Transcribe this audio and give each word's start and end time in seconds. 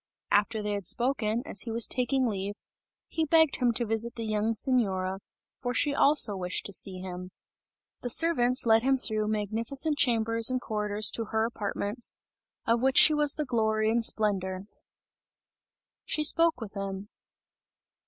After 0.31 0.63
they 0.63 0.71
had 0.71 0.87
spoken, 0.87 1.43
as 1.45 1.59
he 1.61 1.69
was 1.69 1.85
taking 1.87 2.25
leave, 2.25 2.55
he 3.07 3.23
begged 3.23 3.57
him 3.57 3.71
to 3.73 3.85
visit 3.85 4.15
the 4.15 4.25
young 4.25 4.55
Signora, 4.55 5.19
for 5.61 5.75
she 5.75 5.93
also 5.93 6.35
wished 6.35 6.65
to 6.65 6.73
see 6.73 6.97
him. 7.01 7.29
The 8.01 8.09
servants 8.09 8.65
led 8.65 8.81
him 8.81 8.97
through 8.97 9.27
magnificent 9.27 9.99
chambers 9.99 10.49
and 10.49 10.59
corridors 10.59 11.11
to 11.11 11.25
her 11.25 11.45
apartments, 11.45 12.15
of 12.65 12.81
which 12.81 12.97
she 12.97 13.13
was 13.13 13.33
the 13.35 13.45
glory 13.45 13.91
and 13.91 14.03
splendour. 14.03 14.61
She 16.03 16.23
spoke 16.23 16.59
with 16.59 16.73
him! 16.73 17.09